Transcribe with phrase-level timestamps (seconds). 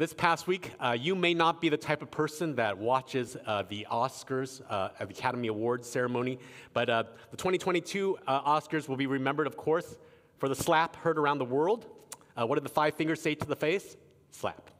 [0.00, 3.64] This past week, uh, you may not be the type of person that watches uh,
[3.68, 6.38] the Oscars, uh, the Academy Awards ceremony,
[6.72, 9.98] but uh, the 2022 uh, Oscars will be remembered, of course,
[10.38, 11.84] for the slap heard around the world.
[12.34, 13.98] Uh, what did the five fingers say to the face?
[14.30, 14.70] Slap.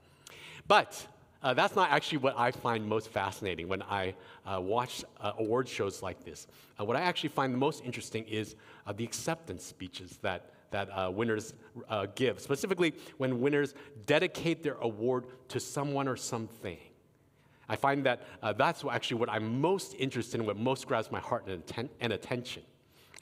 [0.66, 1.06] But
[1.42, 4.14] that's not actually what I find most fascinating when I
[4.46, 6.46] watch award shows like this.
[6.78, 8.56] what I actually find the most interesting is
[8.96, 11.54] the acceptance speeches that that uh, winners
[11.88, 13.74] uh, give, specifically when winners
[14.06, 16.78] dedicate their award to someone or something.
[17.68, 21.20] I find that uh, that's actually what I'm most interested in, what most grabs my
[21.20, 22.62] heart and, atten- and attention.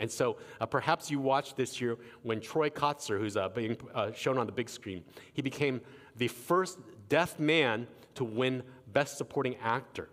[0.01, 4.13] And so uh, perhaps you watched this year when Troy Kotsur, who's uh, being uh,
[4.13, 5.81] shown on the big screen, he became
[6.17, 6.79] the first
[7.09, 10.09] deaf man to win Best Supporting Actor.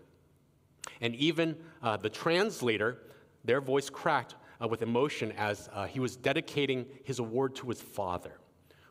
[1.00, 2.98] And even the translator,
[3.44, 7.80] their voice cracked uh, with emotion as uh, he was dedicating his award to his
[7.80, 8.38] father,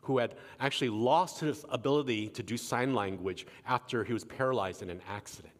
[0.02, 4.90] who had actually lost his ability to do sign language after he was paralyzed in
[4.90, 5.52] an accident.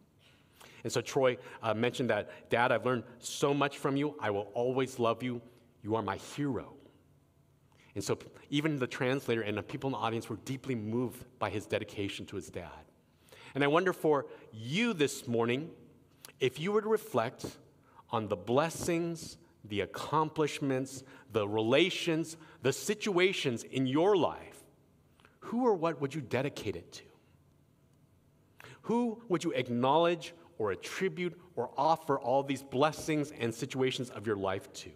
[0.84, 4.14] And so Troy uh, mentioned that, Dad, I've learned so much from you.
[4.20, 5.42] I will always love you.
[5.82, 6.74] You are my hero.
[7.96, 8.18] And so
[8.50, 12.26] even the translator and the people in the audience were deeply moved by his dedication
[12.26, 12.70] to his dad.
[13.54, 15.70] And I wonder for you this morning,
[16.38, 17.46] if you were to reflect
[18.10, 24.64] on the blessings the accomplishments, the relations, the situations in your life,
[25.40, 27.02] who or what would you dedicate it to?
[28.82, 34.36] Who would you acknowledge or attribute or offer all these blessings and situations of your
[34.36, 34.90] life to?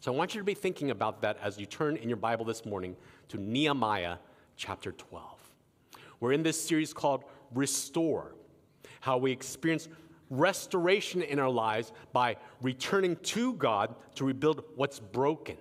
[0.00, 2.44] So I want you to be thinking about that as you turn in your Bible
[2.44, 2.94] this morning
[3.28, 4.16] to Nehemiah
[4.56, 5.40] chapter 12.
[6.20, 8.34] We're in this series called Restore,
[9.00, 9.88] how we experience
[10.38, 15.56] restoration in our lives by returning to God to rebuild what's broken.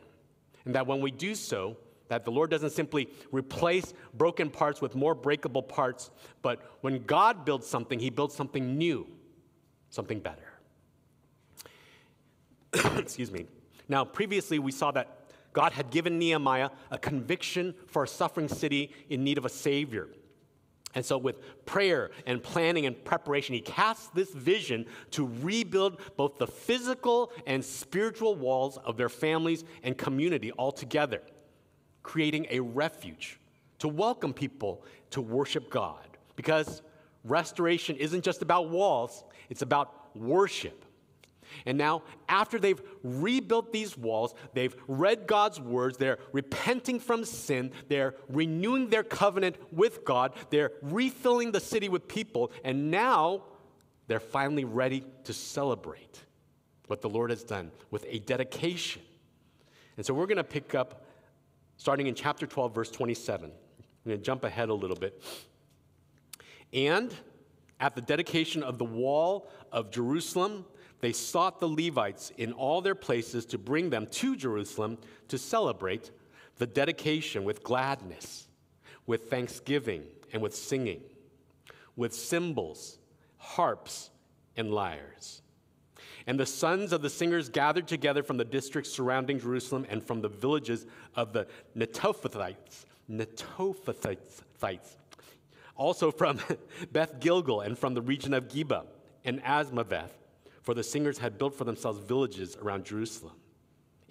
[0.65, 1.77] And that when we do so,
[2.09, 7.45] that the Lord doesn't simply replace broken parts with more breakable parts, but when God
[7.45, 9.07] builds something, he builds something new,
[9.89, 10.53] something better.
[12.97, 13.47] Excuse me.
[13.89, 15.23] Now, previously we saw that
[15.53, 20.09] God had given Nehemiah a conviction for a suffering city in need of a savior.
[20.95, 26.37] And so, with prayer and planning and preparation, he casts this vision to rebuild both
[26.37, 31.21] the physical and spiritual walls of their families and community all together,
[32.03, 33.39] creating a refuge
[33.79, 36.17] to welcome people to worship God.
[36.35, 36.81] Because
[37.23, 40.85] restoration isn't just about walls, it's about worship.
[41.65, 47.71] And now, after they've rebuilt these walls, they've read God's words, they're repenting from sin,
[47.89, 53.43] they're renewing their covenant with God, they're refilling the city with people, and now
[54.07, 56.23] they're finally ready to celebrate
[56.87, 59.01] what the Lord has done with a dedication.
[59.97, 61.05] And so we're going to pick up
[61.77, 63.49] starting in chapter 12, verse 27.
[63.49, 65.21] I'm going to jump ahead a little bit.
[66.73, 67.13] And
[67.79, 70.65] at the dedication of the wall of Jerusalem,
[71.03, 74.97] they sought the Levites in all their places to bring them to Jerusalem
[75.27, 76.11] to celebrate
[76.59, 78.47] the dedication with gladness,
[79.05, 81.01] with thanksgiving, and with singing,
[81.97, 82.99] with cymbals,
[83.35, 84.11] harps,
[84.55, 85.41] and lyres.
[86.25, 90.21] And the sons of the singers gathered together from the districts surrounding Jerusalem and from
[90.21, 90.85] the villages
[91.17, 94.95] of the Netophathites, Netophathites,
[95.75, 96.39] also from
[96.93, 98.85] Beth Gilgal and from the region of Geba
[99.25, 100.11] and Azmaveth
[100.63, 103.35] for the singers had built for themselves villages around Jerusalem.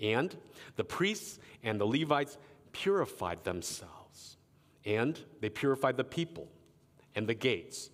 [0.01, 0.37] And
[0.77, 2.39] the priests and the Levites
[2.73, 4.37] purified themselves,
[4.85, 6.49] and they purified the people,
[7.15, 7.91] and the gates,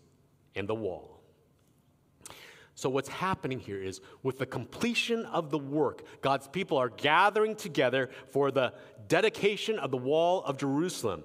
[0.54, 1.20] and the wall.
[2.74, 7.56] So, what's happening here is with the completion of the work, God's people are gathering
[7.56, 8.72] together for the
[9.08, 11.24] dedication of the wall of Jerusalem.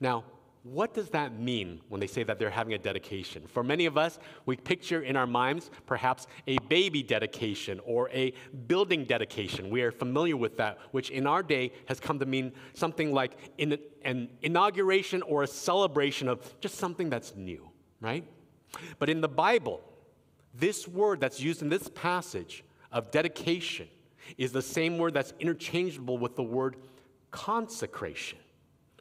[0.00, 0.24] Now,
[0.72, 3.44] what does that mean when they say that they're having a dedication?
[3.46, 8.32] For many of us, we picture in our minds perhaps a baby dedication or a
[8.66, 9.70] building dedication.
[9.70, 13.36] We are familiar with that, which in our day has come to mean something like
[13.58, 17.70] in an inauguration or a celebration of just something that's new,
[18.00, 18.24] right?
[18.98, 19.80] But in the Bible,
[20.52, 23.88] this word that's used in this passage of dedication
[24.36, 26.76] is the same word that's interchangeable with the word
[27.30, 28.38] consecration.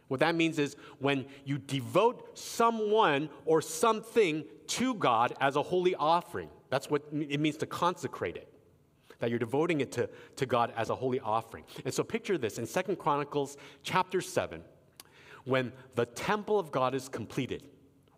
[0.08, 5.96] What that means is when you devote someone or something to God as a holy
[5.96, 8.52] offering, that's what it means to consecrate it.
[9.20, 11.64] That you're devoting it to, to God as a holy offering.
[11.86, 14.62] And so picture this in Second Chronicles chapter 7,
[15.46, 17.64] when the temple of God is completed,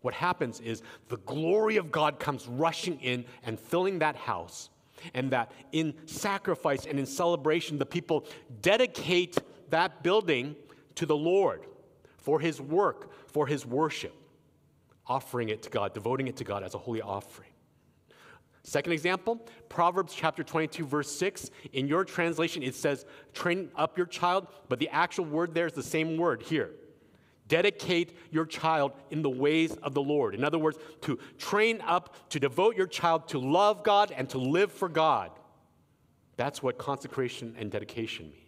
[0.00, 4.70] what happens is the glory of God comes rushing in and filling that house.
[5.14, 8.26] And that in sacrifice and in celebration, the people
[8.62, 9.38] dedicate
[9.70, 10.56] that building
[10.96, 11.62] to the Lord
[12.28, 14.14] for his work, for his worship.
[15.06, 17.48] offering it to God, devoting it to God as a holy offering.
[18.64, 19.40] Second example,
[19.70, 21.50] Proverbs chapter 22, verse 6.
[21.72, 25.72] In your translation, it says, train up your child, but the actual word there is
[25.72, 26.72] the same word here.
[27.46, 30.34] Dedicate your child in the ways of the Lord.
[30.34, 34.36] In other words, to train up, to devote your child to love God and to
[34.36, 35.30] live for God.
[36.36, 38.47] That's what consecration and dedication means.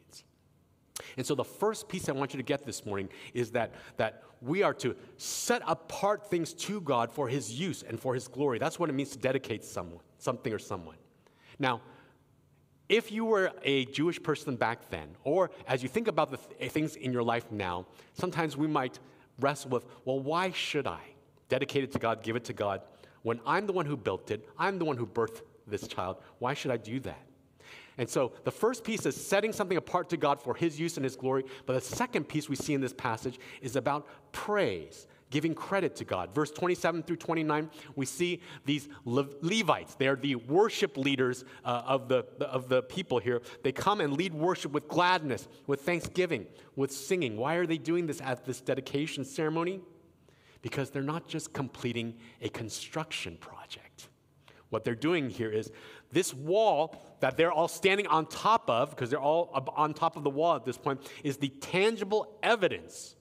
[1.16, 4.22] And so, the first piece I want you to get this morning is that, that
[4.40, 8.58] we are to set apart things to God for His use and for His glory.
[8.58, 10.96] That's what it means to dedicate someone, something or someone.
[11.58, 11.82] Now,
[12.88, 16.72] if you were a Jewish person back then, or as you think about the th-
[16.72, 18.98] things in your life now, sometimes we might
[19.38, 21.00] wrestle with, well, why should I
[21.48, 22.82] dedicate it to God, give it to God,
[23.22, 26.16] when I'm the one who built it, I'm the one who birthed this child?
[26.38, 27.22] Why should I do that?
[27.98, 31.04] And so the first piece is setting something apart to God for His use and
[31.04, 31.44] His glory.
[31.66, 36.04] But the second piece we see in this passage is about praise, giving credit to
[36.04, 36.34] God.
[36.34, 39.94] Verse 27 through 29, we see these Le- Levites.
[39.94, 43.42] They are the worship leaders uh, of, the, of the people here.
[43.62, 46.46] They come and lead worship with gladness, with thanksgiving,
[46.76, 47.36] with singing.
[47.36, 49.80] Why are they doing this at this dedication ceremony?
[50.62, 54.09] Because they're not just completing a construction project.
[54.70, 55.70] What they're doing here is
[56.10, 60.24] this wall that they're all standing on top of, because they're all on top of
[60.24, 63.16] the wall at this point, is the tangible evidence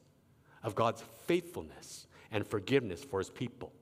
[0.63, 3.73] of God's faithfulness and forgiveness for his people.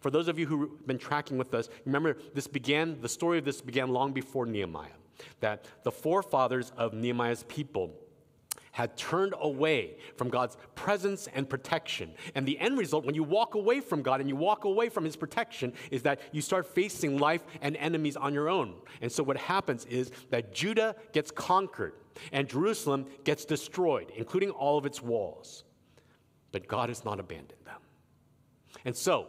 [0.00, 3.44] For those of you who've been tracking with us, remember this began, the story of
[3.44, 4.88] this began long before Nehemiah.
[5.40, 7.94] That the forefathers of Nehemiah's people
[8.76, 12.12] had turned away from God's presence and protection.
[12.34, 15.02] And the end result, when you walk away from God and you walk away from
[15.02, 18.74] His protection, is that you start facing life and enemies on your own.
[19.00, 21.94] And so what happens is that Judah gets conquered
[22.32, 25.64] and Jerusalem gets destroyed, including all of its walls.
[26.52, 27.80] But God has not abandoned them.
[28.84, 29.28] And so,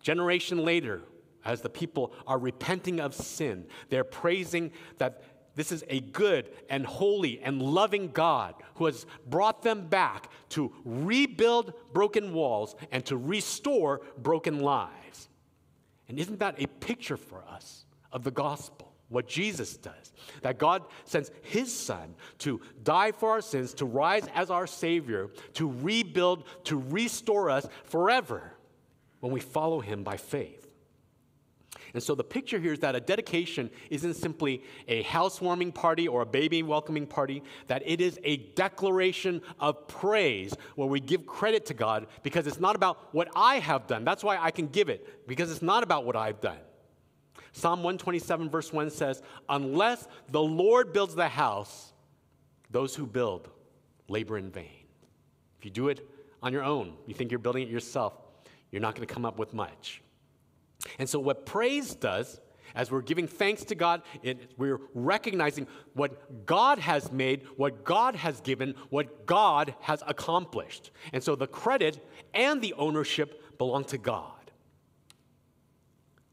[0.00, 1.02] generation later,
[1.44, 5.22] as the people are repenting of sin, they're praising that
[5.56, 10.70] this is a good and holy and loving God who has brought them back to
[10.84, 15.28] rebuild broken walls and to restore broken lives.
[16.08, 18.92] And isn't that a picture for us of the gospel?
[19.08, 20.12] What Jesus does.
[20.42, 25.30] That God sends his son to die for our sins, to rise as our Savior,
[25.54, 28.52] to rebuild, to restore us forever
[29.20, 30.65] when we follow him by faith.
[31.96, 36.20] And so the picture here is that a dedication isn't simply a housewarming party or
[36.20, 41.64] a baby welcoming party, that it is a declaration of praise where we give credit
[41.64, 44.04] to God because it's not about what I have done.
[44.04, 46.58] That's why I can give it, because it's not about what I've done.
[47.52, 51.94] Psalm 127, verse 1 says, Unless the Lord builds the house,
[52.70, 53.48] those who build
[54.06, 54.84] labor in vain.
[55.58, 56.06] If you do it
[56.42, 58.12] on your own, you think you're building it yourself,
[58.70, 60.02] you're not going to come up with much.
[60.98, 62.40] And so, what praise does,
[62.74, 68.16] as we're giving thanks to God, it, we're recognizing what God has made, what God
[68.16, 70.90] has given, what God has accomplished.
[71.12, 74.32] And so, the credit and the ownership belong to God.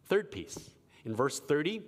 [0.06, 0.72] Third piece,
[1.06, 1.82] in verse 30,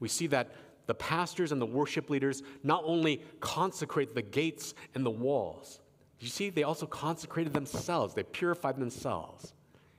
[0.00, 0.52] we see that
[0.86, 5.80] the pastors and the worship leaders not only consecrate the gates and the walls,
[6.20, 9.52] you see, they also consecrated themselves, they purified themselves.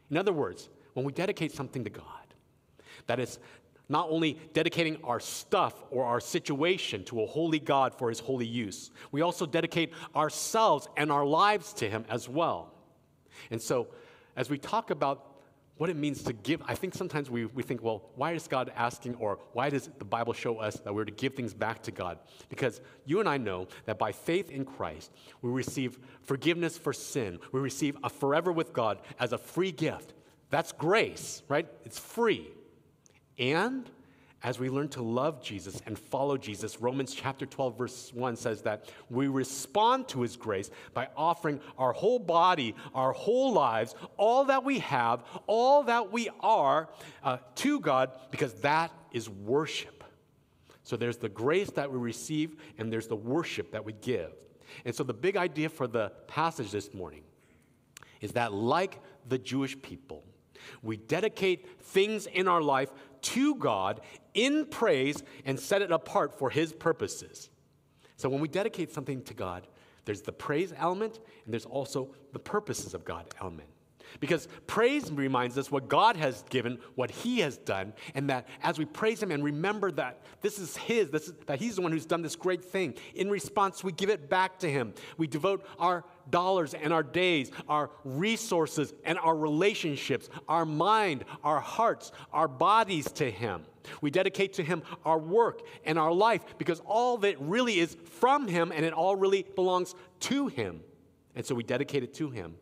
[0.09, 2.05] In other words, when we dedicate something to God,
[3.07, 3.39] that is
[3.89, 8.45] not only dedicating our stuff or our situation to a holy God for his holy
[8.45, 12.71] use, we also dedicate ourselves and our lives to him as well.
[13.49, 13.87] And so,
[14.35, 15.25] as we talk about
[15.77, 18.71] what it means to give, I think sometimes we, we think, well, why is God
[18.75, 21.91] asking, or why does the Bible show us that we're to give things back to
[21.91, 22.19] God?
[22.49, 25.09] Because you and I know that by faith in Christ,
[25.41, 30.13] we receive forgiveness for sin, we receive a forever with God as a free gift.
[30.49, 31.67] That's grace, right?
[31.85, 32.49] It's free.
[33.37, 33.89] And
[34.41, 38.61] as we learn to love Jesus and follow Jesus, Romans chapter 12, verse 1 says
[38.61, 44.45] that we respond to his grace by offering our whole body, our whole lives, all
[44.45, 46.89] that we have, all that we are
[47.23, 50.03] uh, to God, because that is worship.
[50.83, 54.31] So there's the grace that we receive, and there's the worship that we give.
[54.85, 57.23] And so the big idea for the passage this morning
[58.21, 60.23] is that, like the Jewish people,
[60.81, 62.89] we dedicate things in our life
[63.21, 64.01] to God
[64.33, 67.49] in praise and set it apart for His purposes.
[68.15, 69.67] So when we dedicate something to God,
[70.05, 73.69] there's the praise element and there's also the purposes of God element.
[74.19, 78.77] Because praise reminds us what God has given, what He has done, and that as
[78.77, 81.91] we praise Him and remember that this is His, this is, that He's the one
[81.91, 84.93] who's done this great thing, in response, we give it back to Him.
[85.17, 91.59] We devote our dollars and our days, our resources and our relationships, our mind, our
[91.59, 93.63] hearts, our bodies to Him.
[94.01, 97.95] We dedicate to Him our work and our life because all of it really is
[98.19, 100.81] from Him and it all really belongs to Him.
[101.35, 102.55] And so we dedicate it to Him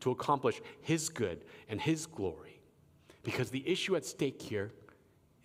[0.00, 2.60] to accomplish His good and His glory.
[3.22, 4.72] Because the issue at stake here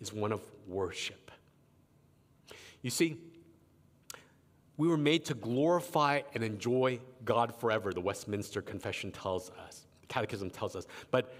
[0.00, 1.30] is one of worship.
[2.82, 3.16] You see,
[4.76, 10.06] we were made to glorify and enjoy God forever, the Westminster Confession tells us, the
[10.06, 10.86] Catechism tells us.
[11.10, 11.34] But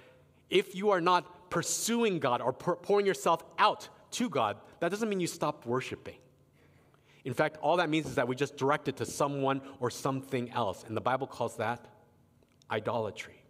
[0.51, 5.21] if you are not pursuing God or pouring yourself out to God, that doesn't mean
[5.21, 6.17] you stop worshiping.
[7.25, 10.51] In fact, all that means is that we just direct it to someone or something
[10.53, 10.85] else.
[10.87, 11.85] And the Bible calls that
[12.71, 13.43] idolatry.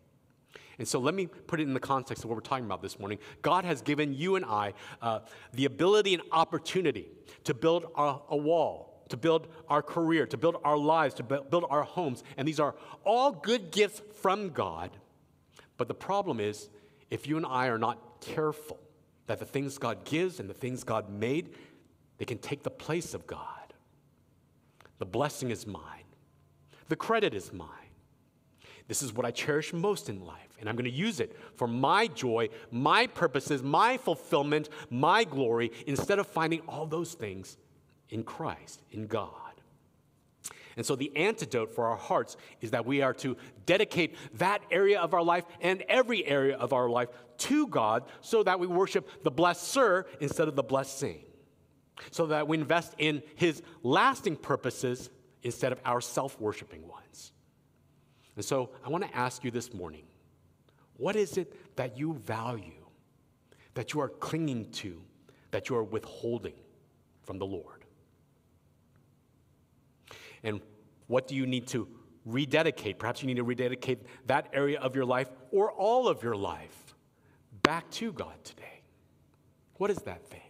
[0.78, 2.98] And so let me put it in the context of what we're talking about this
[2.98, 3.18] morning.
[3.40, 5.20] God has given you and I uh,
[5.52, 7.08] the ability and opportunity
[7.44, 11.64] to build a, a wall, to build our career, to build our lives, to build
[11.70, 12.24] our homes.
[12.36, 14.90] And these are all good gifts from God.
[15.78, 16.68] But the problem is,
[17.10, 18.78] if you and I are not careful,
[19.26, 21.54] that the things God gives and the things God made,
[22.18, 23.40] they can take the place of God.
[24.98, 26.04] The blessing is mine,
[26.88, 27.68] the credit is mine.
[28.88, 31.66] This is what I cherish most in life, and I'm going to use it for
[31.66, 37.56] my joy, my purposes, my fulfillment, my glory, instead of finding all those things
[38.10, 39.30] in Christ, in God.
[40.76, 45.00] And so, the antidote for our hearts is that we are to dedicate that area
[45.00, 49.08] of our life and every area of our life to God so that we worship
[49.22, 51.24] the blesser instead of the blessing.
[52.10, 55.08] So that we invest in His lasting purposes
[55.42, 57.32] instead of our self worshiping ones.
[58.36, 60.04] And so, I want to ask you this morning
[60.98, 62.86] what is it that you value,
[63.74, 65.02] that you are clinging to,
[65.50, 66.54] that you are withholding
[67.24, 67.84] from the Lord?
[70.42, 70.60] And
[71.06, 71.88] what do you need to
[72.24, 72.98] rededicate?
[72.98, 76.94] Perhaps you need to rededicate that area of your life or all of your life
[77.62, 78.82] back to God today.
[79.74, 80.40] What is that thing?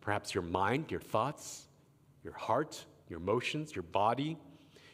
[0.00, 1.68] Perhaps your mind, your thoughts,
[2.24, 4.36] your heart, your emotions, your body,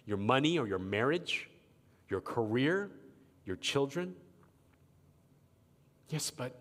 [0.06, 1.47] your money or your marriage,
[2.08, 2.90] your career,
[3.44, 4.14] your children.
[6.08, 6.58] Yes, but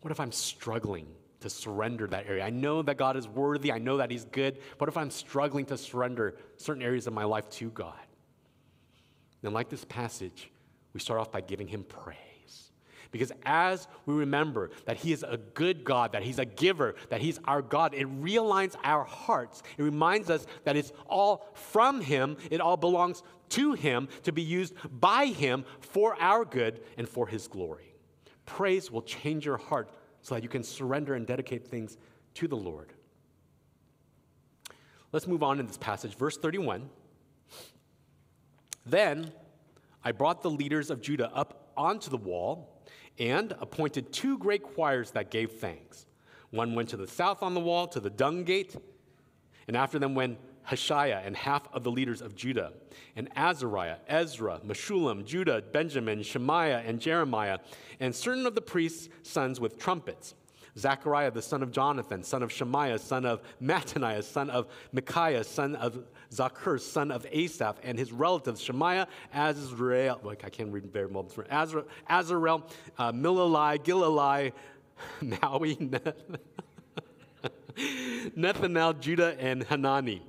[0.00, 1.06] what if I'm struggling
[1.40, 2.44] to surrender that area.
[2.44, 4.58] I know that God is worthy, I know that He's good.
[4.78, 7.94] What if I'm struggling to surrender certain areas of my life to God?
[9.42, 10.50] And like this passage,
[10.92, 12.16] we start off by giving Him praise.
[13.12, 17.20] Because as we remember that He is a good God, that He's a giver, that
[17.20, 19.62] He's our God, it realigns our hearts.
[19.78, 24.42] It reminds us that it's all from Him, it all belongs to Him to be
[24.42, 27.94] used by Him for our good and for His glory.
[28.44, 29.90] Praise will change your heart
[30.22, 31.96] so that you can surrender and dedicate things
[32.34, 32.92] to the Lord.
[35.12, 36.14] Let's move on in this passage.
[36.14, 36.88] Verse 31.
[38.84, 39.32] Then
[40.04, 42.82] I brought the leaders of Judah up onto the wall
[43.18, 46.06] and appointed two great choirs that gave thanks.
[46.50, 48.76] One went to the south on the wall, to the dung gate,
[49.66, 52.72] and after them went Hoshaiah and half of the leaders of Judah,
[53.14, 57.58] and Azariah, Ezra, Meshullam, Judah, Benjamin, Shemaiah, and Jeremiah,
[58.00, 60.34] and certain of the priests' sons with trumpets.
[60.78, 65.74] Zechariah, the son of Jonathan, son of Shemaiah, son of Mattaniah, son of Micaiah, son
[65.76, 71.06] of Zaccur, son of Asaph, and his relatives, Shemaiah, Azrael, like I can't read very
[71.06, 72.62] well, Azrael, Azarel,
[72.98, 74.52] uh, Milalai, Gilalai,
[75.22, 75.76] Maui,
[78.36, 80.22] Nethanel, Judah, and Hanani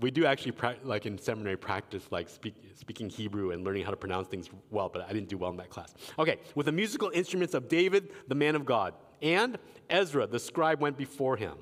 [0.00, 3.90] we do actually, pra- like in seminary, practice like speak, speaking Hebrew and learning how
[3.90, 5.94] to pronounce things well, but I didn't do well in that class.
[6.18, 10.80] Okay, with the musical instruments of David, the man of God, and Ezra, the scribe,
[10.80, 11.54] went before him.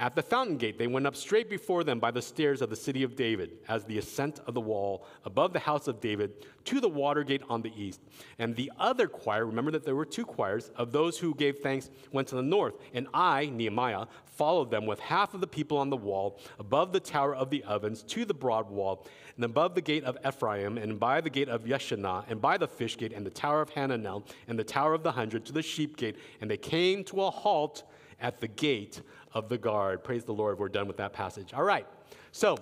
[0.00, 2.76] At the fountain gate, they went up straight before them by the stairs of the
[2.76, 6.78] city of David, as the ascent of the wall above the house of David to
[6.80, 8.00] the water gate on the east.
[8.38, 11.90] And the other choir, remember that there were two choirs, of those who gave thanks
[12.12, 12.74] went to the north.
[12.94, 17.00] And I, Nehemiah, followed them with half of the people on the wall, above the
[17.00, 21.00] tower of the ovens, to the broad wall, and above the gate of Ephraim, and
[21.00, 24.22] by the gate of Yeshanah, and by the fish gate, and the tower of Hananel,
[24.46, 26.18] and the tower of the hundred, to the sheep gate.
[26.40, 27.82] And they came to a halt
[28.20, 30.02] at the gate of the guard.
[30.04, 31.52] Praise the Lord, we're done with that passage.
[31.54, 31.86] All right,
[32.32, 32.58] so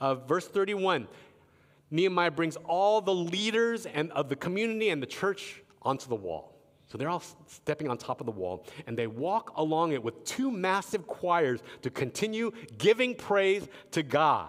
[0.00, 1.08] uh, verse 31
[1.90, 6.54] Nehemiah brings all the leaders and of the community and the church onto the wall.
[6.86, 10.24] So they're all stepping on top of the wall, and they walk along it with
[10.24, 14.48] two massive choirs to continue giving praise to God.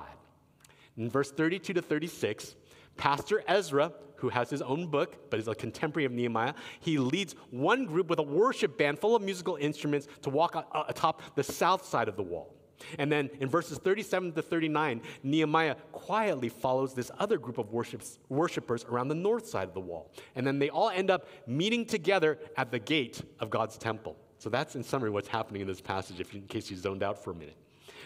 [0.98, 2.56] In verse 32 to 36,
[2.98, 3.92] Pastor Ezra,
[4.22, 8.08] who has his own book, but is a contemporary of Nehemiah, he leads one group
[8.08, 10.56] with a worship band full of musical instruments to walk
[10.88, 12.56] atop the south side of the wall.
[12.98, 18.20] And then in verses 37 to 39, Nehemiah quietly follows this other group of worships,
[18.30, 20.12] worshipers around the north side of the wall.
[20.36, 24.18] And then they all end up meeting together at the gate of God's temple.
[24.40, 27.24] So that's in summary what's happening in this passage, if, in case you zoned out
[27.24, 27.58] for a minute.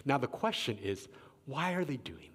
[0.03, 1.07] Now, the question is
[1.45, 2.31] why are they doing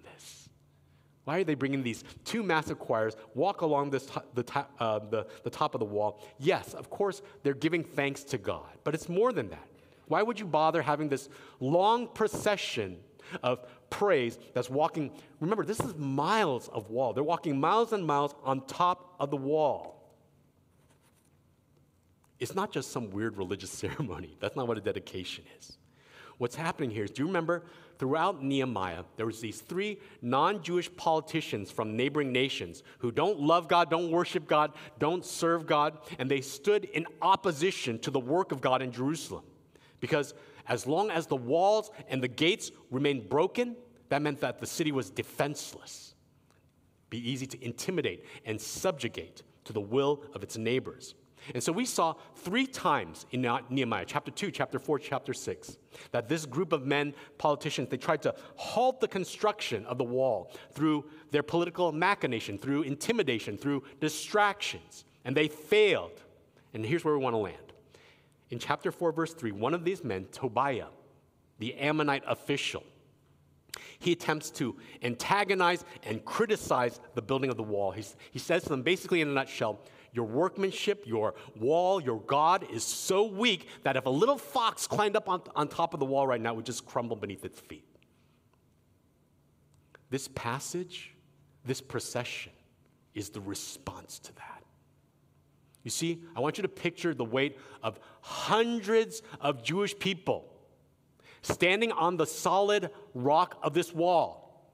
[1.23, 5.49] Why are they bringing these two massive choirs, walk along this the, uh, the, the
[5.49, 6.19] top of the wall?
[6.39, 9.67] Yes, of course, they're giving thanks to God, but it's more than that.
[10.07, 12.97] Why would you bother having this long procession
[13.43, 15.11] of praise that's walking?
[15.39, 17.13] Remember, this is miles of wall.
[17.13, 20.01] They're walking miles and miles on top of the wall.
[22.39, 24.35] It's not just some weird religious ceremony.
[24.39, 25.77] That's not what a dedication is.
[26.39, 27.63] What's happening here is do you remember
[28.01, 33.91] throughout Nehemiah, there was these three non-Jewish politicians from neighboring nations who don't love God,
[33.91, 38.59] don't worship God, don't serve God, and they stood in opposition to the work of
[38.59, 39.43] God in Jerusalem.
[39.99, 40.33] Because
[40.67, 43.75] as long as the walls and the gates remained broken,
[44.09, 46.15] that meant that the city was defenseless,
[47.11, 51.13] be easy to intimidate and subjugate to the will of its neighbors.
[51.53, 55.77] And so we saw three times in Nehemiah, chapter 2, chapter 4, chapter 6,
[56.11, 60.51] that this group of men, politicians, they tried to halt the construction of the wall
[60.73, 65.05] through their political machination, through intimidation, through distractions.
[65.25, 66.21] And they failed.
[66.73, 67.71] And here's where we want to land
[68.51, 70.87] in chapter 4, verse 3, one of these men, Tobiah,
[71.57, 72.83] the Ammonite official,
[73.97, 77.91] he attempts to antagonize and criticize the building of the wall.
[77.91, 79.79] He's, he says to them, basically in a nutshell,
[80.13, 85.15] your workmanship, your wall, your God is so weak that if a little fox climbed
[85.15, 87.59] up on, on top of the wall right now, it would just crumble beneath its
[87.59, 87.85] feet.
[90.09, 91.15] This passage,
[91.65, 92.51] this procession,
[93.13, 94.63] is the response to that.
[95.83, 100.45] You see, I want you to picture the weight of hundreds of Jewish people
[101.41, 104.69] standing on the solid rock of this wall,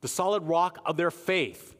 [0.00, 1.75] the solid rock of their faith,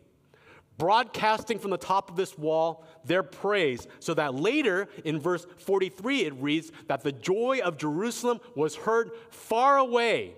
[0.79, 6.25] broadcasting from the top of this wall their praise, so that later in verse 43
[6.25, 10.35] it reads that the joy of Jerusalem was heard far away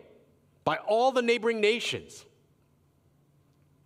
[0.65, 2.25] by all the neighboring nations.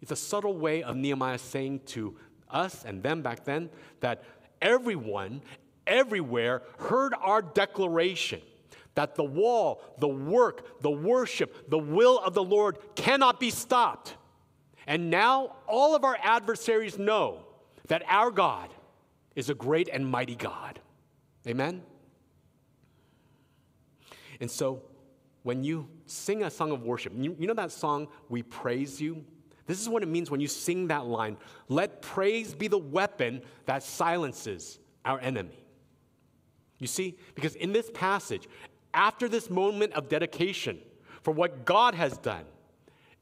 [0.00, 2.16] It's a subtle way of Nehemiah saying to
[2.50, 4.22] us and them back then, that
[4.60, 5.42] everyone,
[5.86, 8.40] everywhere heard our declaration
[8.94, 14.16] that the wall, the work, the worship, the will of the Lord cannot be stopped.
[14.86, 17.44] And now all of our adversaries know
[17.88, 18.70] that our God
[19.36, 20.80] is a great and mighty God.
[21.46, 21.82] Amen?
[24.40, 24.82] And so
[25.42, 29.24] when you sing a song of worship, you, you know that song, We Praise You?
[29.66, 31.36] This is what it means when you sing that line
[31.68, 35.64] let praise be the weapon that silences our enemy.
[36.78, 38.48] You see, because in this passage,
[38.92, 40.78] after this moment of dedication
[41.22, 42.44] for what God has done,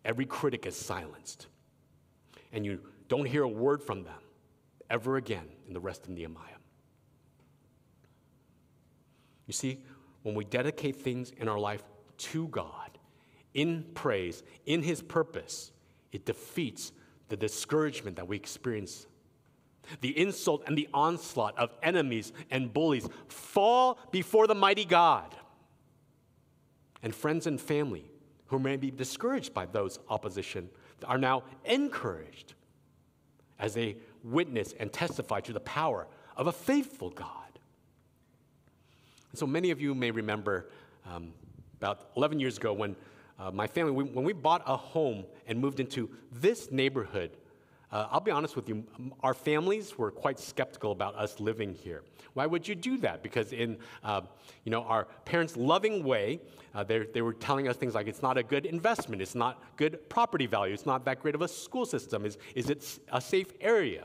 [0.04, 1.46] every critic is silenced.
[2.52, 4.20] And you don't hear a word from them
[4.88, 6.58] ever again in the rest of Nehemiah.
[9.46, 9.82] You see,
[10.22, 11.82] when we dedicate things in our life
[12.18, 12.98] to God,
[13.54, 15.72] in praise, in His purpose,
[16.12, 16.92] it defeats
[17.28, 19.06] the discouragement that we experience.
[20.02, 25.34] The insult and the onslaught of enemies and bullies fall before the mighty God.
[27.02, 28.04] And friends and family
[28.46, 30.68] who may be discouraged by those opposition
[31.06, 32.54] are now encouraged
[33.58, 37.26] as they witness and testify to the power of a faithful God.
[39.30, 40.70] And so many of you may remember
[41.06, 41.32] um,
[41.78, 42.96] about 11 years ago when
[43.38, 47.30] uh, my family, we, when we bought a home and moved into this neighborhood,
[47.92, 48.84] uh, I'll be honest with you,
[49.22, 52.02] our families were quite skeptical about us living here.
[52.34, 53.22] Why would you do that?
[53.22, 54.22] Because in uh,
[54.64, 56.40] you know, our parents' loving way,
[56.74, 60.08] uh, they were telling us things like it's not a good investment, it's not good
[60.08, 63.52] property value, it's not that great of a school system, is, is it a safe
[63.60, 64.04] area?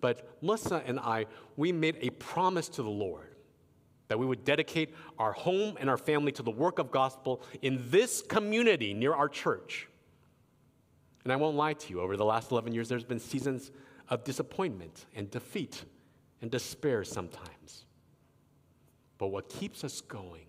[0.00, 3.26] But Melissa and I, we made a promise to the Lord
[4.08, 7.80] that we would dedicate our home and our family to the work of gospel in
[7.90, 9.88] this community near our church.
[11.24, 13.70] And I won't lie to you, over the last 11 years, there's been seasons
[14.08, 15.84] of disappointment and defeat
[16.40, 17.84] and despair sometimes.
[19.18, 20.46] But what keeps us going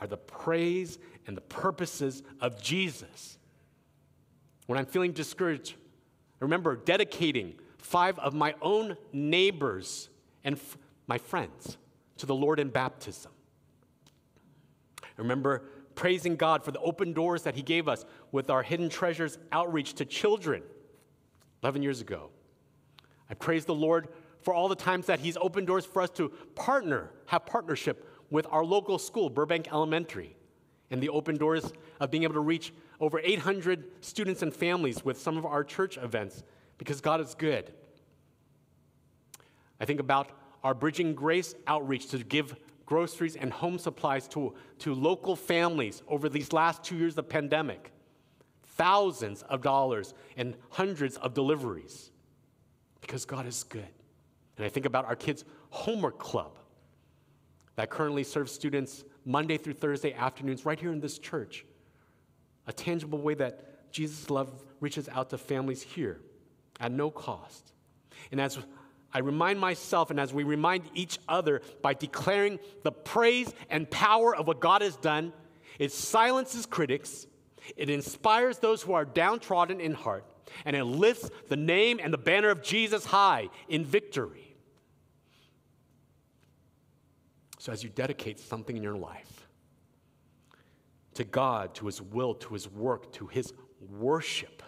[0.00, 3.38] are the praise and the purposes of Jesus.
[4.66, 5.74] When I'm feeling discouraged,
[6.40, 10.08] I remember dedicating five of my own neighbors
[10.44, 11.76] and f- my friends
[12.18, 13.32] to the Lord in baptism.
[15.02, 15.64] I remember
[15.94, 19.94] praising God for the open doors that He gave us with our Hidden Treasures outreach
[19.94, 20.62] to children
[21.62, 22.30] 11 years ago.
[23.28, 24.08] I praise the Lord
[24.42, 28.46] for all the times that He's opened doors for us to partner, have partnership with
[28.50, 30.36] our local school, Burbank Elementary,
[30.90, 35.20] and the open doors of being able to reach over 800 students and families with
[35.20, 36.42] some of our church events
[36.78, 37.72] because God is good.
[39.80, 40.28] I think about
[40.62, 46.28] our Bridging Grace outreach to give groceries and home supplies to, to local families over
[46.28, 47.92] these last two years of pandemic.
[48.76, 52.10] Thousands of dollars and hundreds of deliveries
[53.00, 53.88] because God is good.
[54.56, 56.58] And I think about our kids' homework club
[57.76, 61.64] that currently serves students Monday through Thursday afternoons right here in this church.
[62.66, 66.20] A tangible way that Jesus' love reaches out to families here
[66.78, 67.72] at no cost.
[68.30, 68.58] And as
[69.12, 74.34] I remind myself and as we remind each other by declaring the praise and power
[74.34, 75.32] of what God has done,
[75.78, 77.26] it silences critics,
[77.76, 80.24] it inspires those who are downtrodden in heart,
[80.64, 84.56] and it lifts the name and the banner of Jesus high in victory.
[87.58, 89.46] So, as you dedicate something in your life
[91.14, 93.52] to God, to His will, to His work, to His
[93.90, 94.62] worship,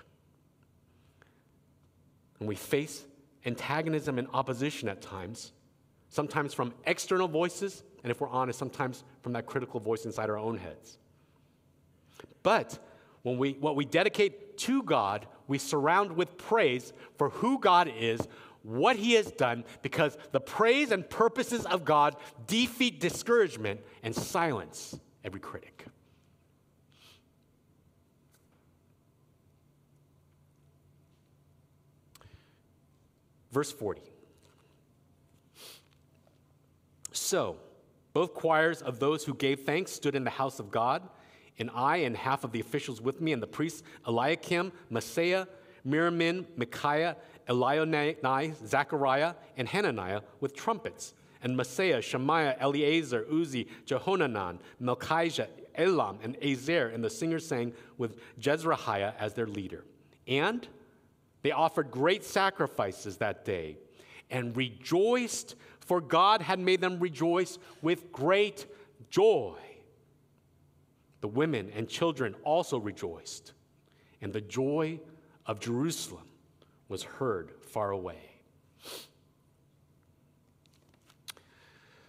[2.38, 3.04] and we face
[3.46, 5.52] antagonism and opposition at times,
[6.10, 10.38] sometimes from external voices, and if we're honest, sometimes from that critical voice inside our
[10.38, 10.98] own heads.
[12.42, 12.78] But
[13.22, 18.20] when we, what we dedicate to God, we surround with praise for who God is,
[18.62, 24.98] what he has done because the praise and purposes of God defeat discouragement and silence
[25.24, 25.84] every critic.
[33.50, 34.00] Verse 40.
[37.12, 37.58] So,
[38.14, 41.02] both choirs of those who gave thanks stood in the house of God,
[41.58, 45.46] and I and half of the officials with me, and the priests Eliakim, Maaseiah,
[45.86, 47.16] Miniamin, Micaiah,
[47.48, 56.38] Elioenai, Zechariah, and Hananiah with trumpets, and Maaseiah, Shemaiah, Eleazar, Uzzi, Jehohanan, Malchijah, Elam, and
[56.40, 59.84] Azer, and the singers sang with Jezrahiah as their leader.
[60.28, 60.66] And
[61.42, 63.76] they offered great sacrifices that day
[64.30, 68.66] and rejoiced, for God had made them rejoice with great
[69.10, 69.58] joy.
[71.22, 73.52] The women and children also rejoiced,
[74.20, 75.00] and the joy
[75.46, 76.28] of Jerusalem
[76.88, 78.18] was heard far away.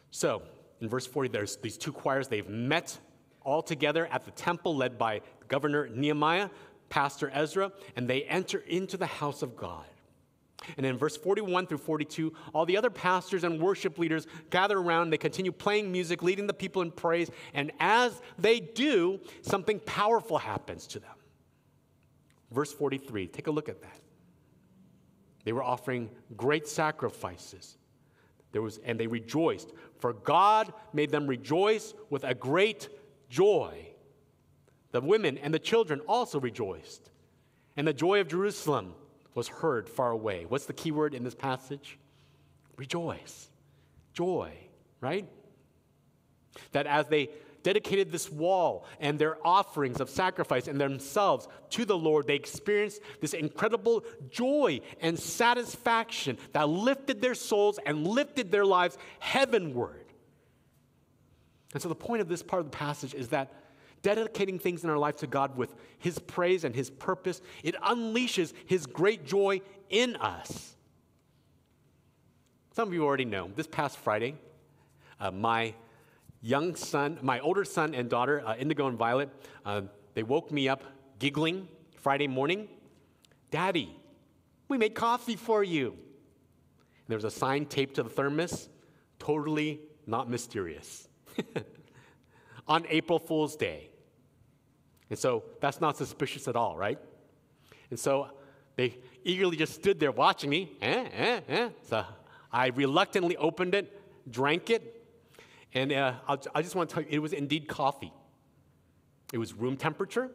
[0.10, 0.42] So,
[0.82, 2.28] in verse 40, there's these two choirs.
[2.28, 2.98] They've met
[3.42, 6.50] all together at the temple, led by Governor Nehemiah,
[6.90, 9.86] Pastor Ezra, and they enter into the house of God.
[10.78, 15.10] And in verse 41 through 42, all the other pastors and worship leaders gather around.
[15.10, 17.30] They continue playing music, leading the people in praise.
[17.54, 21.16] And as they do, something powerful happens to them.
[22.52, 24.00] Verse 43, take a look at that.
[25.44, 27.78] They were offering great sacrifices.
[28.52, 32.88] There was, and they rejoiced, for God made them rejoice with a great
[33.30, 33.90] joy.
[34.92, 37.10] The women and the children also rejoiced,
[37.76, 38.94] and the joy of Jerusalem
[39.36, 40.46] was heard far away.
[40.48, 41.98] What's the key word in this passage?
[42.78, 43.50] Rejoice.
[44.14, 44.54] Joy,
[45.02, 45.28] right?
[46.72, 47.30] That as they
[47.64, 53.02] dedicated this wall and their offerings of sacrifice and themselves to the Lord, they experienced
[53.22, 60.06] this incredible joy and satisfaction that lifted their souls and lifted their lives heavenward.
[61.74, 63.52] And so, the point of this part of the passage is that
[64.04, 68.54] dedicating things in our life to God with His praise and His purpose, it unleashes
[68.68, 70.76] His great joy in us.
[72.74, 74.36] Some of you already know, this past Friday,
[75.20, 75.74] uh, my
[76.42, 79.30] young son, my older son and daughter, uh, Indigo and Violet,
[79.66, 79.82] uh,
[80.14, 80.84] they woke me up
[81.18, 82.68] giggling Friday morning.
[83.50, 83.96] Daddy,
[84.68, 85.92] we made coffee for you.
[85.92, 88.70] And there was a sign taped to the thermos,
[89.20, 91.08] totally not mysterious.
[92.68, 93.90] On April Fool's Day.
[95.14, 96.98] And so that's not suspicious at all, right?
[97.92, 98.30] And so
[98.76, 100.72] they eagerly just stood there watching me.
[100.82, 101.70] Eh, eh, eh.
[101.84, 102.04] So
[102.52, 103.96] I reluctantly opened it,
[104.32, 105.06] drank it,
[105.72, 106.14] and uh,
[106.56, 108.12] i just want to tell you, it was indeed coffee.
[109.32, 110.32] It was room temperature,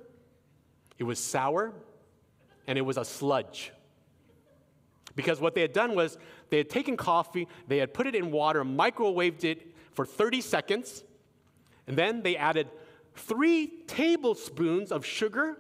[0.96, 1.72] it was sour,
[2.68, 3.72] and it was a sludge.
[5.16, 6.18] Because what they had done was
[6.50, 11.02] they had taken coffee, they had put it in water, microwaved it for 30 seconds,
[11.88, 12.68] and then they added
[13.18, 15.58] three tablespoons of sugar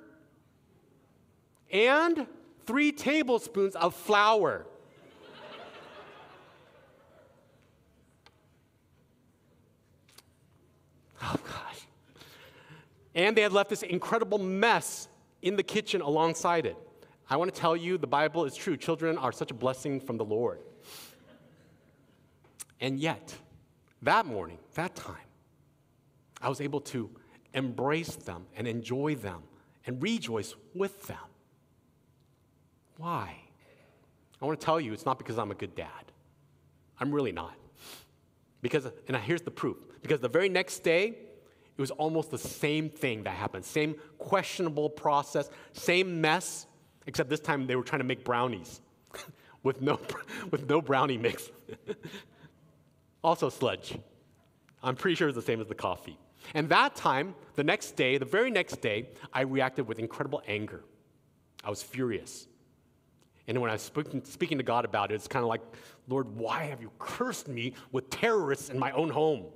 [1.70, 2.26] and
[2.66, 4.66] three tablespoons of flour.
[11.20, 11.86] Oh, gosh.
[13.14, 15.08] And they had left this incredible mess
[15.42, 16.76] in the kitchen alongside it.
[17.28, 18.76] I want to tell you the Bible is true.
[18.76, 20.60] Children are such a blessing from the Lord.
[22.80, 23.34] And yet,
[24.02, 25.16] that morning, that time,
[26.40, 27.10] I was able to
[27.58, 29.42] embrace them and enjoy them
[29.86, 31.18] and rejoice with them.
[32.96, 33.36] Why?
[34.40, 36.12] I want to tell you it's not because I'm a good dad.
[37.00, 37.54] I'm really not.
[38.62, 42.88] Because, and here's the proof because the very next day, it was almost the same
[42.88, 43.64] thing that happened.
[43.64, 46.66] Same questionable process, same mess,
[47.06, 48.80] except this time they were trying to make brownies
[49.62, 50.00] with, no,
[50.50, 51.50] with no brownie mix.
[53.24, 53.98] also, sludge.
[54.82, 56.18] I'm pretty sure it's the same as the coffee.
[56.54, 60.82] And that time, the next day, the very next day, I reacted with incredible anger.
[61.64, 62.46] I was furious.
[63.46, 65.62] And when I was speaking, speaking to God about it, it's kind of like,
[66.06, 69.46] Lord, why have you cursed me with terrorists in my own home?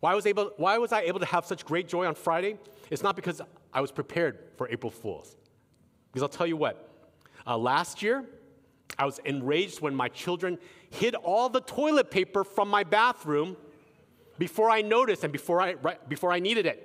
[0.00, 2.56] Why was, able, why was I able to have such great joy on Friday?
[2.90, 3.40] It's not because
[3.72, 5.36] I was prepared for April Fools.
[6.12, 6.88] Because I'll tell you what,
[7.46, 8.24] uh, last year,
[8.98, 10.58] I was enraged when my children
[10.90, 13.56] hid all the toilet paper from my bathroom
[14.38, 16.84] before I noticed and before I, right, before I needed it.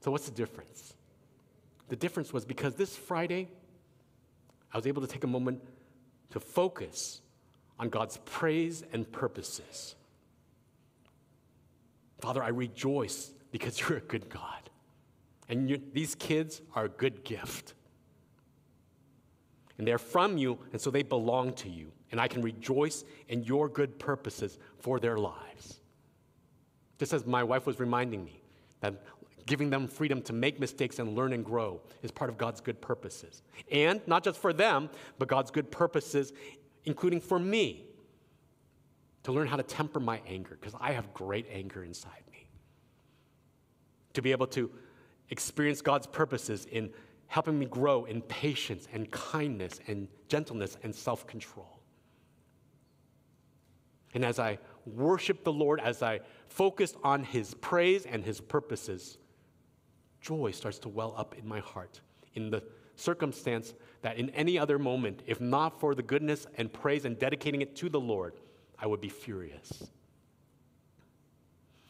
[0.00, 0.94] So, what's the difference?
[1.88, 3.48] The difference was because this Friday,
[4.72, 5.62] I was able to take a moment
[6.30, 7.20] to focus
[7.78, 9.94] on God's praise and purposes.
[12.20, 14.70] Father, I rejoice because you're a good God.
[15.48, 17.74] And these kids are a good gift.
[19.78, 21.92] And they're from you, and so they belong to you.
[22.14, 25.80] And I can rejoice in your good purposes for their lives.
[27.00, 28.40] Just as my wife was reminding me
[28.78, 29.02] that
[29.46, 32.80] giving them freedom to make mistakes and learn and grow is part of God's good
[32.80, 33.42] purposes.
[33.72, 36.32] And not just for them, but God's good purposes
[36.84, 37.84] including for me,
[39.22, 42.46] to learn how to temper my anger, because I have great anger inside me.
[44.12, 44.70] To be able to
[45.30, 46.90] experience God's purposes in
[47.26, 51.80] helping me grow in patience and kindness and gentleness and self control.
[54.14, 59.18] And as I worship the Lord, as I focus on His praise and His purposes,
[60.20, 62.00] joy starts to well up in my heart
[62.34, 62.62] in the
[62.96, 67.60] circumstance that in any other moment, if not for the goodness and praise and dedicating
[67.60, 68.34] it to the Lord,
[68.78, 69.90] I would be furious.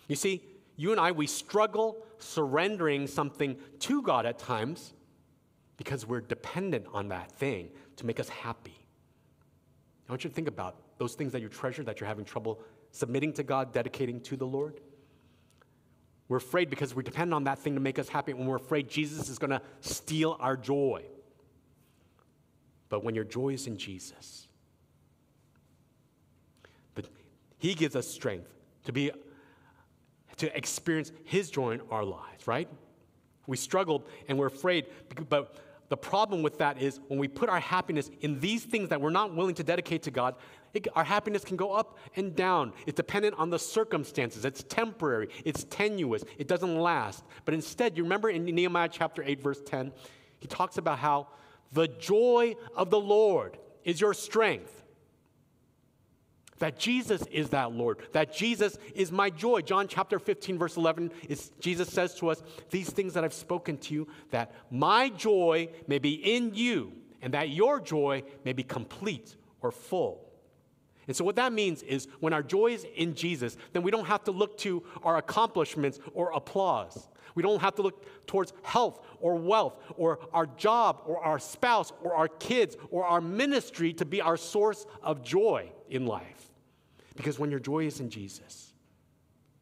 [0.08, 0.42] You see,
[0.76, 4.94] you and I, we struggle surrendering something to God at times
[5.76, 8.86] because we're dependent on that thing to make us happy.
[10.08, 12.60] I want you to think about those things that you treasure that you're having trouble
[12.90, 14.80] submitting to God, dedicating to the Lord.
[16.28, 18.88] We're afraid because we depend on that thing to make us happy, and we're afraid
[18.88, 21.04] Jesus is going to steal our joy.
[22.88, 24.48] But when your joy is in Jesus,
[26.94, 27.06] but
[27.58, 28.48] He gives us strength
[28.84, 29.10] to be
[30.36, 32.68] to experience His joy in our lives, right?
[33.46, 34.86] We struggle and we're afraid,
[35.28, 35.56] but
[35.88, 39.10] the problem with that is when we put our happiness in these things that we're
[39.10, 40.34] not willing to dedicate to God,
[40.74, 42.72] it, our happiness can go up and down.
[42.86, 44.44] It's dependent on the circumstances.
[44.44, 47.24] It's temporary, it's tenuous, it doesn't last.
[47.44, 49.92] But instead, you remember in Nehemiah chapter 8, verse 10,
[50.38, 51.28] he talks about how
[51.72, 54.82] the joy of the Lord is your strength.
[56.58, 59.60] That Jesus is that Lord, that Jesus is my joy.
[59.60, 63.76] John chapter 15, verse 11, is Jesus says to us, These things that I've spoken
[63.78, 68.62] to you, that my joy may be in you, and that your joy may be
[68.62, 70.23] complete or full.
[71.06, 74.06] And so, what that means is when our joy is in Jesus, then we don't
[74.06, 77.08] have to look to our accomplishments or applause.
[77.34, 81.92] We don't have to look towards health or wealth or our job or our spouse
[82.02, 86.50] or our kids or our ministry to be our source of joy in life.
[87.16, 88.72] Because when your joy is in Jesus,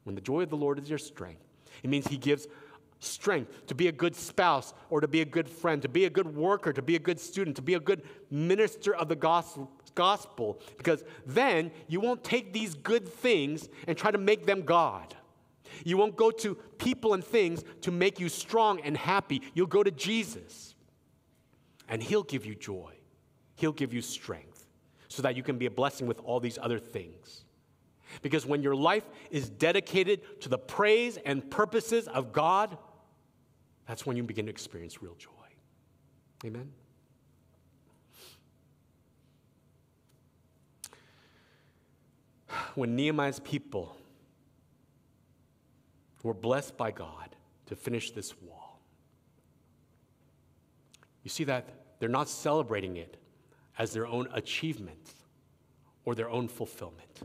[0.04, 1.42] when the joy of the Lord is your strength,
[1.82, 2.46] it means He gives
[2.98, 6.10] strength to be a good spouse or to be a good friend, to be a
[6.10, 9.70] good worker, to be a good student, to be a good minister of the gospel,
[9.94, 15.14] gospel because then you won't take these good things and try to make them God.
[15.84, 19.42] You won't go to people and things to make you strong and happy.
[19.54, 20.74] You'll go to Jesus,
[21.88, 22.92] and He'll give you joy,
[23.56, 24.66] He'll give you strength
[25.08, 27.44] so that you can be a blessing with all these other things.
[28.20, 32.76] Because when your life is dedicated to the praise and purposes of God,
[33.86, 35.28] that's when you begin to experience real joy.
[36.44, 36.70] Amen?
[42.74, 43.96] When Nehemiah's people
[46.22, 48.80] were blessed by God to finish this wall.
[51.22, 53.16] You see that they're not celebrating it
[53.78, 55.14] as their own achievement
[56.04, 57.22] or their own fulfillment.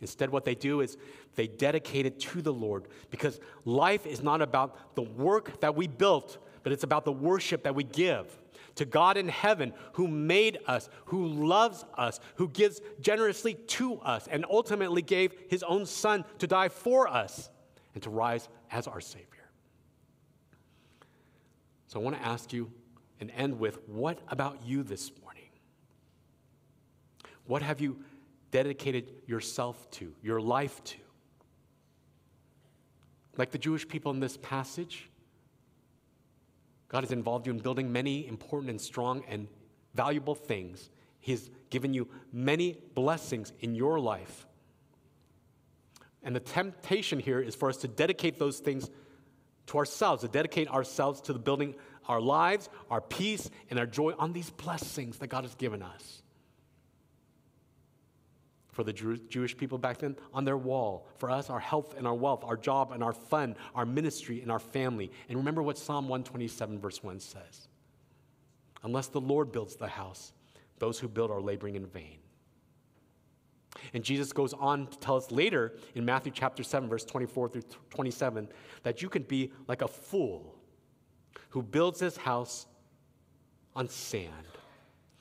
[0.00, 0.96] Instead, what they do is
[1.34, 5.86] they dedicate it to the Lord because life is not about the work that we
[5.86, 8.39] built, but it's about the worship that we give
[8.80, 14.26] to God in heaven who made us, who loves us, who gives generously to us,
[14.26, 17.50] and ultimately gave his own son to die for us
[17.92, 19.26] and to rise as our Savior.
[21.88, 22.72] So I want to ask you
[23.20, 25.50] and end with what about you this morning?
[27.46, 27.98] What have you
[28.50, 30.96] dedicated yourself to, your life to?
[33.36, 35.10] Like the Jewish people in this passage,
[36.90, 39.48] God has involved you in building many important and strong and
[39.94, 40.90] valuable things.
[41.20, 44.46] He's given you many blessings in your life.
[46.22, 48.90] And the temptation here is for us to dedicate those things
[49.66, 51.76] to ourselves, to dedicate ourselves to the building
[52.08, 56.22] our lives, our peace, and our joy on these blessings that God has given us
[58.72, 61.06] for the Jewish people back then on their wall.
[61.16, 64.50] For us, our health and our wealth, our job and our fun, our ministry and
[64.50, 65.10] our family.
[65.28, 67.68] And remember what Psalm 127, verse 1 says
[68.82, 70.32] Unless the Lord builds the house,
[70.78, 72.18] those who build are laboring in vain.
[73.94, 77.62] And Jesus goes on to tell us later in Matthew chapter 7, verse 24 through
[77.90, 78.48] 27,
[78.82, 80.56] that you can be like a fool
[81.50, 82.66] who builds his house
[83.74, 84.32] on sand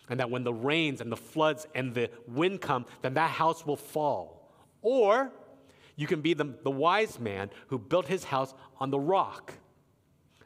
[0.09, 3.65] and that when the rains and the floods and the wind come, then that house
[3.65, 4.51] will fall.
[4.81, 5.31] Or
[5.95, 9.53] you can be the, the wise man who built his house on the rock,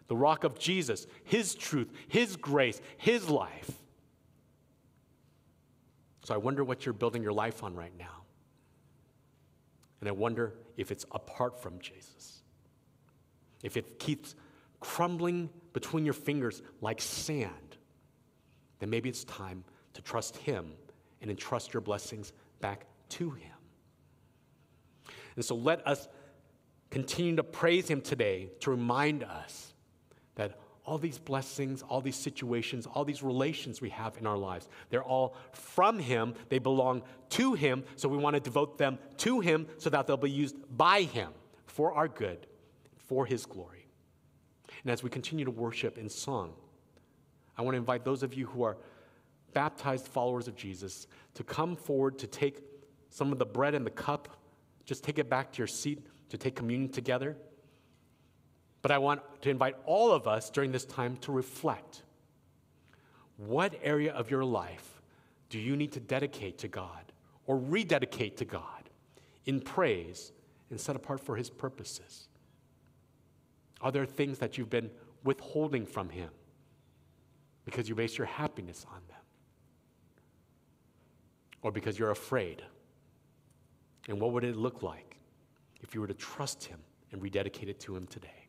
[0.07, 3.71] the rock of Jesus, his truth, his grace, his life.
[6.23, 8.23] So I wonder what you're building your life on right now.
[9.99, 12.41] And I wonder if it's apart from Jesus.
[13.61, 14.35] If it keeps
[14.79, 17.51] crumbling between your fingers like sand
[18.83, 20.73] then maybe it's time to trust Him
[21.21, 23.53] and entrust your blessings back to Him.
[25.37, 26.09] And so let us
[26.91, 29.73] continue to praise Him today to remind us
[30.35, 34.67] that all these blessings, all these situations, all these relations we have in our lives,
[34.89, 36.33] they're all from Him.
[36.49, 37.85] They belong to Him.
[37.95, 41.29] So we want to devote them to Him so that they'll be used by Him
[41.67, 42.47] for our good,
[42.97, 43.87] for His glory.
[44.83, 46.53] And as we continue to worship in song,
[47.57, 48.77] I want to invite those of you who are
[49.53, 52.61] baptized followers of Jesus to come forward to take
[53.09, 54.37] some of the bread and the cup.
[54.85, 57.37] Just take it back to your seat to take communion together.
[58.81, 62.03] But I want to invite all of us during this time to reflect.
[63.37, 65.01] What area of your life
[65.49, 67.11] do you need to dedicate to God
[67.45, 68.89] or rededicate to God
[69.45, 70.31] in praise
[70.69, 72.27] and set apart for His purposes?
[73.81, 74.89] Are there things that you've been
[75.23, 76.29] withholding from Him?
[77.65, 79.21] Because you base your happiness on them,
[81.61, 82.61] or because you're afraid.
[84.09, 85.17] And what would it look like
[85.81, 86.79] if you were to trust Him
[87.11, 88.47] and rededicate it to Him today?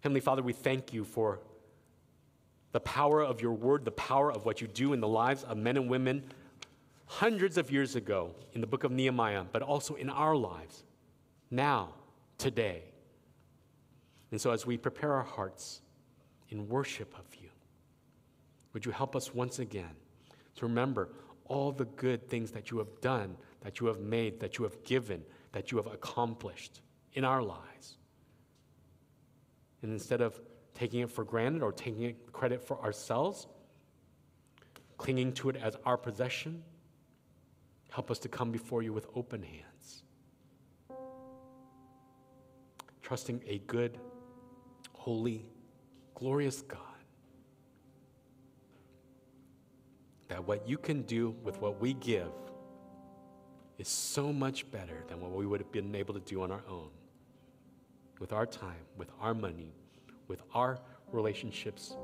[0.00, 1.38] Heavenly Father, we thank you for
[2.72, 5.56] the power of your word, the power of what you do in the lives of
[5.56, 6.24] men and women
[7.06, 10.82] hundreds of years ago in the book of Nehemiah, but also in our lives
[11.50, 11.90] now,
[12.38, 12.82] today.
[14.30, 15.81] And so, as we prepare our hearts,
[16.52, 17.48] in worship of you.
[18.74, 19.96] Would you help us once again
[20.56, 21.08] to remember
[21.46, 24.84] all the good things that you have done, that you have made, that you have
[24.84, 26.82] given, that you have accomplished
[27.14, 27.96] in our lives?
[29.82, 30.40] And instead of
[30.74, 33.46] taking it for granted or taking credit for ourselves,
[34.98, 36.62] clinging to it as our possession,
[37.90, 40.04] help us to come before you with open hands,
[43.02, 43.98] trusting a good,
[44.92, 45.46] holy,
[46.14, 46.80] glorious God,
[50.28, 52.32] that what you can do with what we give
[53.78, 56.62] is so much better than what we would have been able to do on our
[56.68, 56.90] own.
[58.18, 59.72] With our time, with our money,
[60.28, 60.78] with our
[61.10, 61.96] relationships,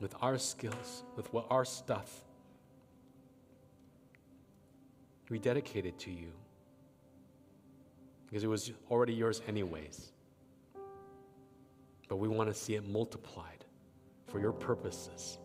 [0.00, 2.24] with our skills, with what our stuff.
[5.28, 6.32] We dedicate it to you
[8.26, 10.10] because it was already yours, anyways
[12.10, 13.64] but we want to see it multiplied
[14.26, 15.38] for your purposes,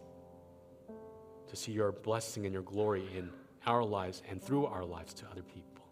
[1.48, 3.30] to see your blessing and your glory in
[3.68, 5.86] our lives and through our lives to other people.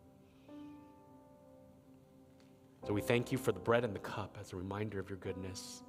[2.87, 5.19] So we thank you for the bread and the cup as a reminder of your
[5.19, 5.83] goodness.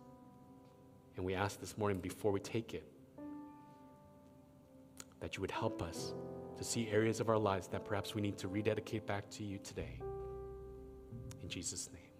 [1.17, 2.87] And we ask this morning before we take it
[5.21, 6.13] that you would help us
[6.59, 9.59] to see areas of our lives that perhaps we need to rededicate back to you
[9.59, 9.99] today.
[11.43, 12.14] In Jesus' name.